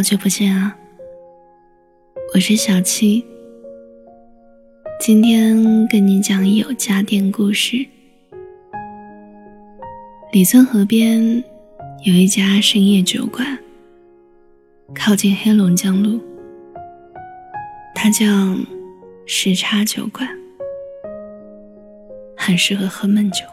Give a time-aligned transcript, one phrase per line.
[0.00, 0.74] 好久不见啊！
[2.32, 3.22] 我是小七，
[4.98, 7.86] 今天跟你讲有家店故事。
[10.32, 11.44] 李村河边
[12.02, 13.58] 有一家深夜酒馆，
[14.94, 16.18] 靠近黑龙江路，
[17.94, 18.26] 它叫
[19.26, 20.26] 时差酒馆，
[22.34, 23.44] 很适合喝闷酒。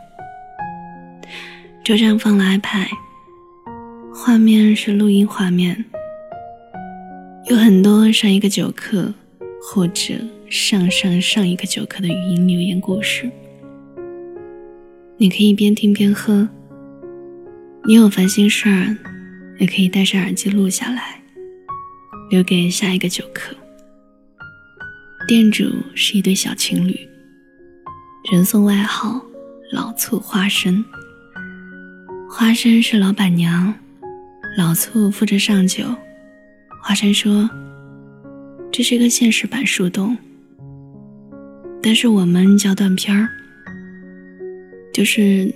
[1.84, 2.88] 桌上放了 iPad，
[4.16, 5.84] 画面是录音画面。
[7.50, 9.14] 有很多上一个酒课
[9.62, 10.16] 或者
[10.50, 13.32] 上上上一个酒课的语音留言故事，
[15.16, 16.46] 你可以边听边喝。
[17.86, 18.98] 你有烦心事儿，
[19.60, 21.22] 也可以戴上耳机录下来，
[22.30, 23.56] 留给下一个酒课。
[25.26, 27.00] 店主是一对小情侣，
[28.30, 29.22] 人送外号
[29.72, 30.84] “老醋花生”。
[32.30, 33.73] 花生是老板娘，
[34.58, 35.86] 老醋负责上酒。
[36.81, 37.50] 花生说
[38.72, 40.17] ：“这是一个现实版树洞，
[41.83, 43.28] 但是我们叫断片儿，
[44.94, 45.53] 就是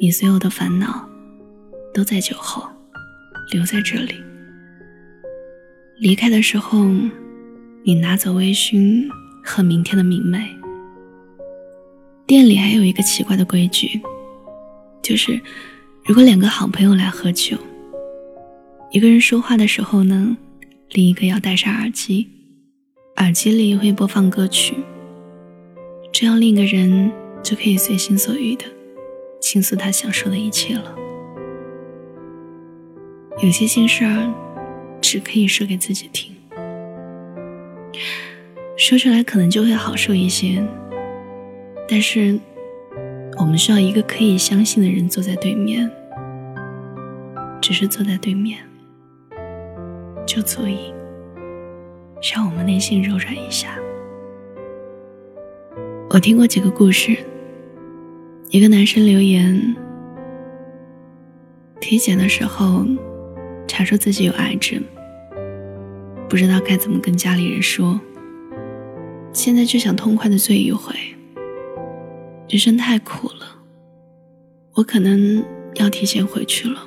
[0.00, 1.06] 你所有的烦恼
[1.92, 2.66] 都在酒后
[3.52, 4.14] 留在这里。
[5.98, 6.86] 离开的时候，
[7.84, 9.06] 你拿走微醺
[9.44, 10.48] 和明天的明媚。
[12.26, 14.00] 店里还有一个奇怪的规矩，
[15.02, 15.38] 就是
[16.06, 17.58] 如果两个好朋友来喝酒，
[18.90, 20.34] 一个人说话的时候呢。”
[20.92, 22.28] 另一个要戴上耳机，
[23.18, 24.74] 耳机里会播放歌曲，
[26.12, 27.12] 这样另一个人
[27.44, 28.64] 就可以随心所欲的
[29.40, 30.96] 倾诉他想说的一切了。
[33.40, 34.34] 有些心事儿
[35.00, 36.34] 只可以说给自己听，
[38.76, 40.60] 说出来可能就会好受一些，
[41.88, 42.36] 但是
[43.38, 45.88] 我们需要一个可以相信的人坐在对面，
[47.60, 48.58] 只是坐在对面。
[50.32, 50.94] 就足以
[52.32, 53.76] 让我们内心柔软一下。
[56.08, 57.16] 我听过几个故事，
[58.50, 59.74] 一个男生留言，
[61.80, 62.86] 体检的时候
[63.66, 64.80] 查出自己有癌症，
[66.28, 68.00] 不知道该怎么跟家里人说，
[69.32, 70.94] 现在就想痛快的醉一回。
[72.48, 73.58] 人生太苦了，
[74.74, 76.86] 我可能要提前回去了。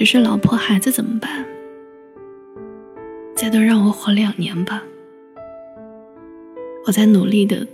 [0.00, 1.44] 只是老婆孩子怎么办？
[3.36, 4.82] 再多让我活两年吧。
[6.86, 7.66] 我在努力的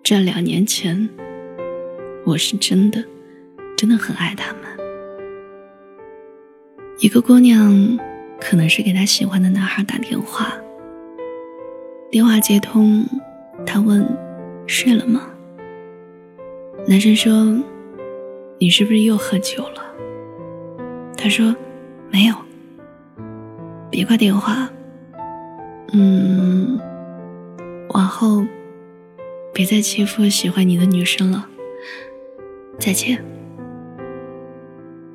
[0.00, 1.08] 赚两年钱。
[2.24, 3.02] 我是真的，
[3.76, 4.62] 真的很爱他们。
[7.00, 7.98] 一个姑娘
[8.40, 10.52] 可能是给她喜欢的男孩打电话，
[12.12, 13.04] 电话接通，
[13.66, 14.06] 她问
[14.68, 15.28] ：“睡了吗？”
[16.86, 17.60] 男生说
[18.60, 19.84] ：“你是不是又喝酒了？”
[21.18, 21.52] 她说。
[22.12, 22.34] 没有，
[23.90, 24.68] 别挂电话。
[25.94, 26.78] 嗯，
[27.88, 28.44] 往后
[29.54, 31.48] 别再欺负喜欢你的女生了。
[32.78, 33.24] 再见。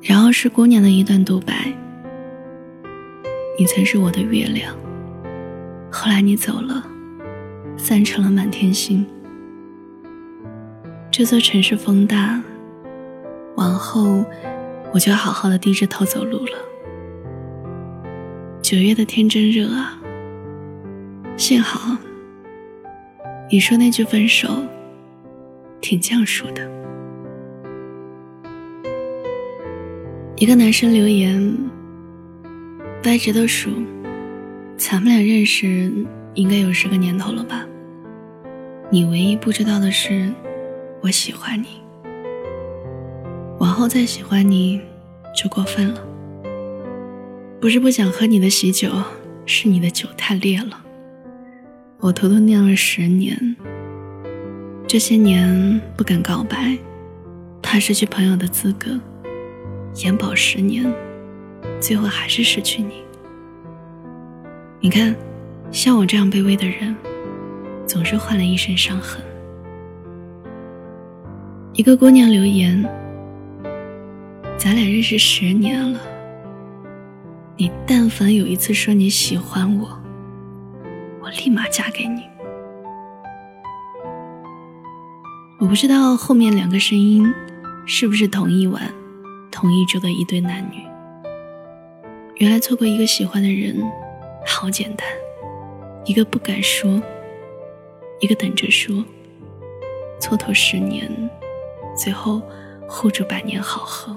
[0.02, 1.72] 然后是姑娘的一段独白：
[3.56, 4.74] 你曾是我的月亮，
[5.90, 6.84] 后来你走了，
[7.76, 9.06] 散成了满天星。
[11.12, 12.40] 这座城市风大，
[13.56, 14.24] 往后
[14.92, 16.58] 我就好好的低着头走路了。
[18.68, 19.98] 九月的天真热啊！
[21.38, 21.96] 幸好
[23.50, 24.62] 你说那句分手
[25.80, 26.70] 挺降暑的。
[30.36, 31.56] 一个男生留言：
[33.02, 33.70] 掰直的数，
[34.76, 35.90] 咱们俩认识
[36.34, 37.66] 应该有十个年头了吧？
[38.90, 40.30] 你唯一不知道的是，
[41.00, 41.80] 我喜欢你。
[43.60, 44.78] 往后再喜欢你
[45.34, 46.04] 就过分了。
[47.60, 48.88] 不是不想喝你的喜酒，
[49.44, 50.80] 是你的酒太烈了。
[51.98, 53.56] 我偷偷酿了十年，
[54.86, 56.78] 这些年不敢告白，
[57.60, 58.98] 怕失去朋友的资格。
[59.96, 60.86] 延保十年，
[61.80, 63.02] 最后还是失去你。
[64.78, 65.12] 你看，
[65.72, 66.94] 像我这样卑微的人，
[67.84, 69.20] 总是换了一身伤痕。
[71.72, 72.84] 一个姑娘留言
[74.56, 75.98] ：“咱俩认识十年了。”
[77.60, 79.88] 你但凡有一次说你喜欢我，
[81.20, 82.22] 我立马嫁给你。
[85.58, 87.34] 我不知道后面两个声音
[87.84, 88.80] 是不是同一晚、
[89.50, 90.86] 同一周的一对男女。
[92.36, 93.76] 原来错过一个喜欢的人
[94.46, 95.04] 好简单，
[96.04, 97.02] 一个不敢说，
[98.20, 99.04] 一个等着说，
[100.20, 101.10] 蹉跎十年，
[101.96, 102.40] 最后
[102.86, 104.16] 护住百年好合。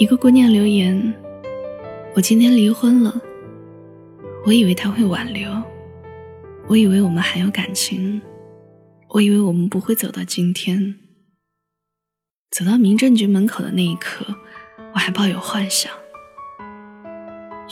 [0.00, 1.12] 一个姑娘留言
[2.16, 3.20] ：“我今天离婚了。
[4.46, 5.50] 我以为他会挽留，
[6.68, 8.22] 我以为我们还有感情，
[9.08, 10.98] 我以为我们不会走到今天。
[12.50, 14.24] 走到民政局门口的那一刻，
[14.94, 15.92] 我还抱有幻想。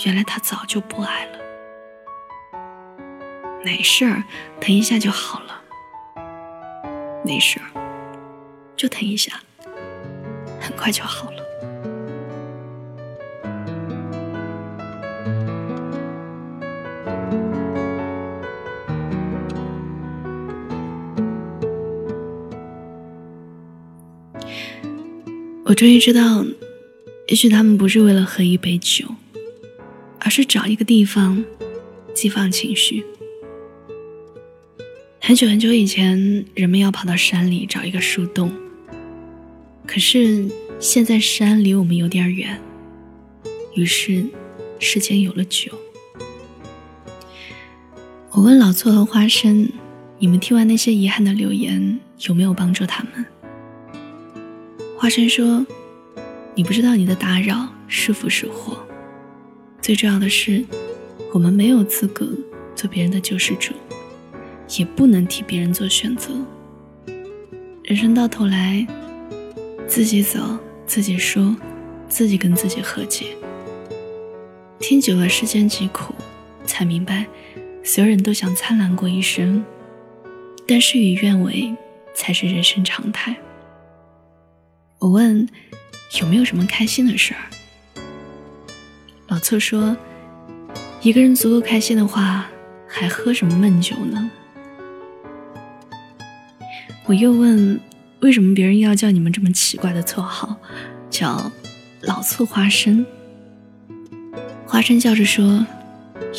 [0.04, 1.38] 原来他早就不爱了。
[3.64, 4.22] 没事儿，
[4.60, 5.62] 疼一下就好了。
[7.25, 7.72] 没事儿，
[8.76, 9.40] 就疼一下，
[10.60, 11.38] 很快就好了。”
[25.69, 26.47] 我终于知道，
[27.29, 29.05] 也许他们不是为了喝一杯酒，
[30.19, 31.44] 而是找一个地方
[32.15, 33.05] 激放情绪。
[35.20, 38.50] 很久很久以前，人们要跑到山里找一个树洞，
[39.87, 40.49] 可是
[40.81, 42.59] 现在山离我们有点远，
[43.75, 44.25] 于是
[44.79, 45.71] 世间有了酒。
[48.31, 49.69] 我问老错和花生
[50.19, 53.26] ：“你们听完那些遗憾的留言，有没有帮助他们？”
[55.00, 55.65] 花生说
[56.56, 58.85] ：“你不知道你的打扰是福是祸。
[59.81, 60.65] 最重要的是，
[61.33, 62.29] 我们没有资格
[62.75, 63.73] 做别人的救世主，
[64.77, 66.33] 也不能替别人做选择。
[67.85, 68.85] 人生到头来，
[69.87, 71.55] 自己走，自己说，
[72.09, 73.27] 自己跟自己和解。
[74.81, 76.12] 听久了世间疾苦，
[76.67, 77.25] 才明白，
[77.85, 79.65] 所有人都想灿烂过一生，
[80.67, 81.73] 但事与愿违
[82.15, 83.37] 才是人生常态。”
[84.99, 85.49] 我问
[86.21, 88.03] 有没有什么开心的事儿，
[89.29, 89.97] 老侧说，
[91.03, 92.47] 一个人足够开心的话，
[92.89, 94.29] 还喝什么闷酒呢？
[97.06, 97.81] 我又问，
[98.21, 100.56] 为什么别人要叫你们这么奇怪的绰号，
[101.09, 101.53] 叫
[102.03, 103.06] 老醋花生？
[104.67, 105.65] 花生笑着说，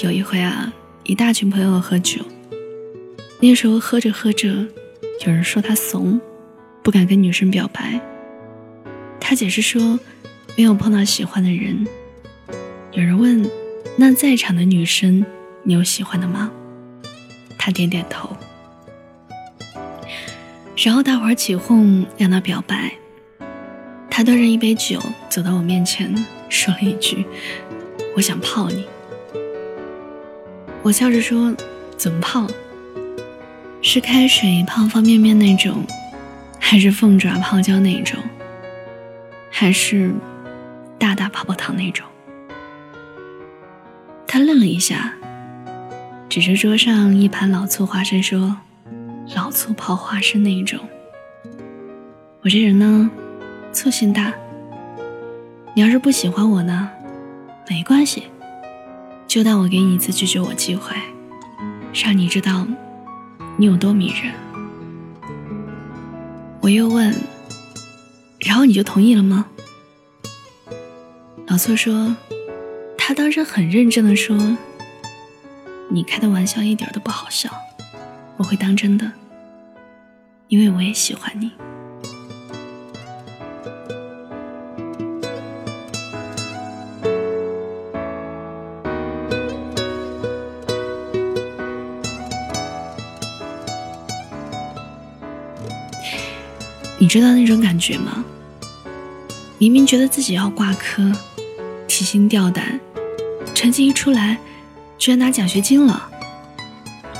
[0.03, 0.73] 有一回啊，
[1.05, 2.21] 一大群朋友喝酒，
[3.39, 4.67] 那时候喝着喝着，
[5.25, 6.19] 有人说他怂，
[6.83, 8.01] 不敢跟女生表白。
[9.29, 9.99] 他解释说，
[10.57, 11.85] 没有碰到喜欢的人。
[12.93, 13.47] 有人问
[13.95, 15.23] ：“那在场的女生，
[15.61, 16.49] 你有喜欢的吗？”
[17.55, 18.35] 他点点头。
[20.75, 22.91] 然后大伙儿起哄让他表白。
[24.09, 24.99] 他端着一杯酒
[25.29, 26.11] 走到我面前，
[26.49, 27.23] 说了一句
[28.17, 28.83] ：“我想泡你。”
[30.81, 31.55] 我笑着说
[31.95, 32.47] ：“怎么泡？
[33.83, 35.85] 是开水泡方便面那种，
[36.57, 38.17] 还是凤爪泡椒那种？”
[39.59, 40.13] 还是
[40.97, 42.07] 大大泡泡糖那种。
[44.25, 45.13] 他愣了一下，
[46.29, 48.55] 指着桌上一盘老醋花生说
[49.35, 50.79] ：“老醋泡花生那一种。”
[52.41, 53.11] 我这人呢，
[53.73, 54.31] 醋性大。
[55.73, 56.89] 你要是不喜欢我呢，
[57.69, 58.27] 没关系，
[59.27, 60.95] 就当我给你一次拒绝我机会，
[61.93, 62.65] 让你知道
[63.57, 64.33] 你有多迷人。
[66.61, 67.13] 我又问。
[68.45, 69.45] 然后你就同意了吗？
[71.47, 72.15] 老错说，
[72.97, 74.57] 他当时很认真的说
[75.89, 77.49] ：“你开的玩笑一点都不好笑，
[78.37, 79.11] 我会当真的，
[80.47, 81.51] 因为我也喜欢你。”
[97.01, 98.25] 你知道那种感觉吗？
[99.59, 101.11] 明明觉得自己要挂科，
[101.85, 102.79] 提心吊胆，
[103.53, 104.39] 成绩一出来，
[104.97, 106.09] 居然拿奖学金了。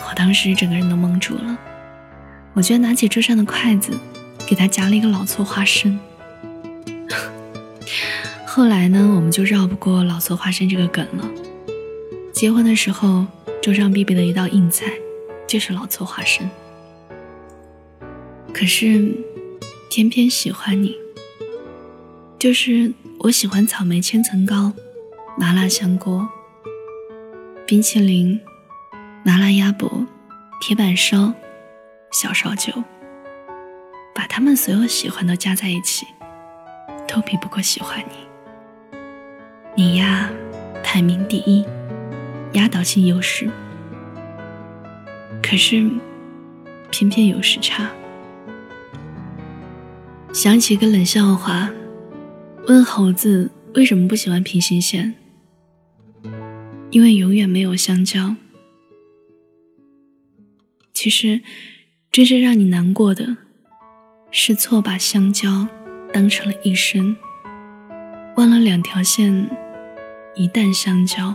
[0.07, 1.57] 我当时整个人都懵住了，
[2.53, 3.91] 我居然拿起桌上的筷子，
[4.47, 5.99] 给他夹了一个老醋花生。
[8.45, 11.29] 后来呢，我们就绕不过老醋花生这个梗了。
[12.31, 13.25] 结婚的时候，
[13.61, 14.85] 桌上必备的一道硬菜，
[15.45, 16.49] 就是老醋花生。
[18.53, 19.13] 可是。
[19.91, 20.95] 偏偏喜欢你，
[22.39, 24.71] 就是我喜欢草莓千层糕、
[25.37, 26.25] 麻辣香锅、
[27.67, 28.39] 冰淇淋、
[29.25, 30.07] 麻辣鸭脖、
[30.61, 31.33] 铁板烧、
[32.13, 32.71] 小烧酒，
[34.15, 36.05] 把他们所有喜欢都加在一起，
[37.05, 39.03] 都比不过喜欢你。
[39.75, 40.29] 你呀，
[40.81, 41.65] 排名第一，
[42.53, 43.51] 压倒性优势，
[45.43, 45.91] 可是
[46.89, 47.89] 偏偏有时差。
[50.31, 51.69] 想起个冷笑话，
[52.69, 55.15] 问猴子为什么不喜欢平行线？
[56.91, 58.35] 因为永远没有香蕉。
[60.93, 61.41] 其实，
[62.11, 63.37] 真正让你难过的，
[64.29, 65.67] 是错把香蕉
[66.13, 67.17] 当成了一生。
[68.35, 69.49] 忘了两条线
[70.35, 71.33] 一旦相交，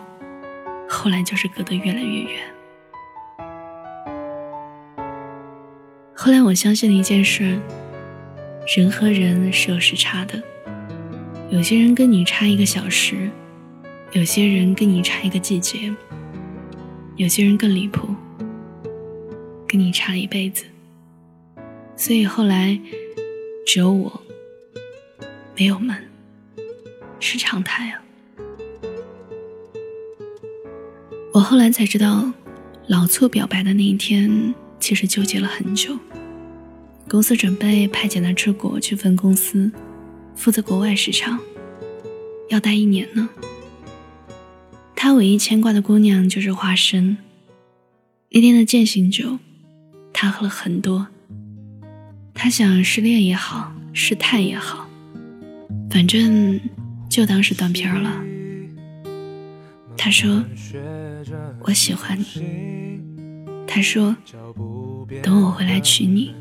[0.88, 2.54] 后来就是隔得越来越远。
[6.14, 7.58] 后来我相信了一件事：
[8.76, 10.40] 人和人是有时差的，
[11.54, 13.30] 有些人跟你差一个小时，
[14.10, 15.94] 有些人跟你差一个季节，
[17.14, 18.08] 有些人更离谱，
[19.64, 20.64] 跟你差了一辈子。
[21.94, 22.76] 所以后来，
[23.64, 24.20] 只有我，
[25.56, 25.96] 没有门，
[27.20, 28.02] 是常态啊。
[31.32, 32.32] 我后来才知道，
[32.88, 35.96] 老醋表白的那一天，其实纠结了很久。
[37.08, 39.70] 公司准备派遣他出国去分公司，
[40.34, 41.38] 负责国外市场，
[42.48, 43.28] 要待一年呢。
[44.94, 47.16] 他唯一牵挂的姑娘就是花生。
[48.30, 49.38] 那天的践行酒，
[50.12, 51.08] 他喝了很多。
[52.32, 54.88] 他想失恋也好，试探也好，
[55.88, 56.60] 反正
[57.08, 58.24] 就当是断片儿了。
[59.96, 60.44] 他说
[61.62, 63.00] ：“我喜欢你。”
[63.68, 64.16] 他说
[65.22, 66.34] ：“等我回来娶你。”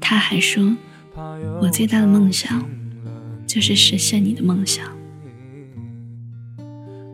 [0.00, 0.76] 他还说
[1.60, 2.64] ：“我最大的梦想
[3.46, 4.86] 就是实现你的梦想。”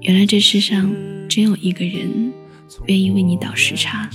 [0.03, 0.95] 原来这世上
[1.29, 2.33] 真有一个人
[2.87, 4.09] 愿意为你倒时差，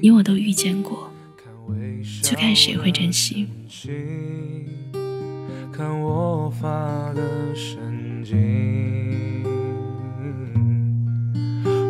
[0.00, 1.10] 你我都遇见过。
[2.22, 3.46] 就看谁会珍惜。
[5.72, 9.42] 看我发的神经，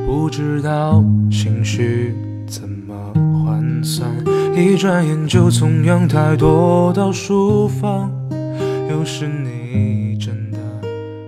[0.06, 2.14] 不知道情绪
[2.46, 3.12] 怎么
[3.44, 4.19] 换算，
[4.60, 8.12] 一转眼就从阳台躲到书房。
[8.90, 10.58] 有时你真的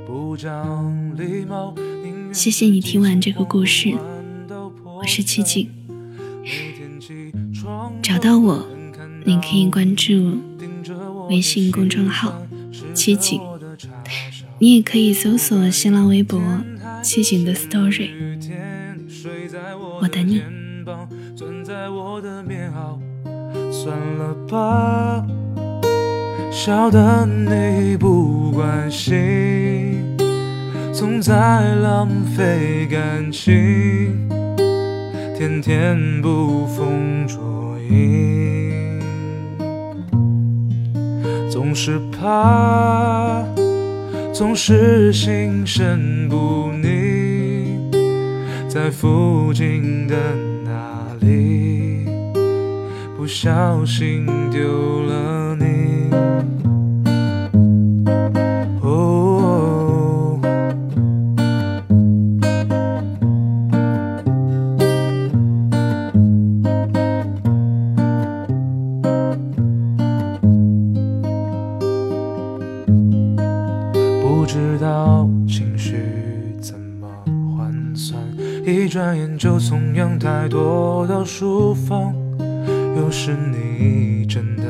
[0.07, 1.75] 不讲礼貌。
[2.31, 3.97] 谢谢你听完这个故事，
[4.85, 5.69] 我是七景，
[8.03, 8.67] 找到我。
[9.25, 10.39] 您可以关注
[11.29, 12.43] 微信公众号
[12.93, 13.41] “七景”，
[14.59, 16.41] 你也可以搜索新浪微博
[17.03, 18.11] “七景的 story”。
[20.01, 20.43] 我等你。
[23.73, 25.25] 算了吧，
[26.50, 30.14] 晓得你不关心，
[30.93, 34.29] 总在浪费感情，
[35.38, 37.41] 天天捕风捉
[37.91, 39.00] 影。
[41.50, 43.43] 总是怕，
[44.35, 47.91] 总是心神不宁，
[48.69, 50.14] 在附近的
[50.62, 51.62] 哪里，
[53.33, 55.73] 不小心丢了你。
[78.65, 82.15] 一转眼就从阳台躲到书房，
[83.25, 84.64] 是你真的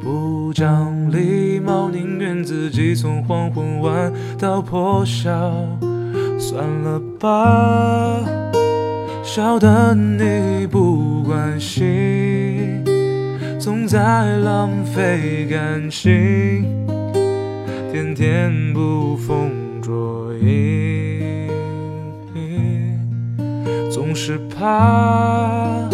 [0.00, 5.28] 不讲礼貌，宁愿自己从黄昏玩到破晓。
[6.38, 8.20] 算了吧，
[9.24, 12.84] 笑得你不关心，
[13.58, 13.98] 总在
[14.36, 16.64] 浪费感情，
[17.92, 19.50] 天天捕风
[19.82, 21.50] 捉影。
[23.90, 25.88] 总是怕，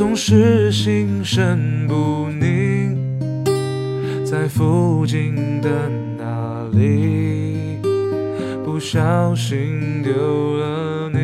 [0.00, 2.96] 总是心神不宁，
[4.24, 7.76] 在附近的哪里，
[8.64, 11.19] 不小心丢了你。